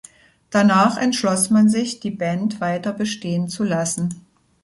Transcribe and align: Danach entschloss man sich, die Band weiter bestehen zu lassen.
Danach 0.49 0.97
entschloss 0.97 1.51
man 1.51 1.69
sich, 1.69 1.99
die 1.99 2.09
Band 2.09 2.59
weiter 2.59 2.91
bestehen 2.91 3.49
zu 3.49 3.63
lassen. 3.63 4.25